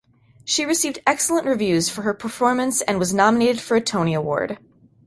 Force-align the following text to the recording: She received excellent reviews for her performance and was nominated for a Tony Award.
She 0.43 0.65
received 0.65 0.97
excellent 1.05 1.45
reviews 1.45 1.87
for 1.87 2.01
her 2.01 2.15
performance 2.15 2.81
and 2.81 2.97
was 2.97 3.13
nominated 3.13 3.61
for 3.61 3.77
a 3.77 3.81
Tony 3.81 4.15
Award. 4.15 4.57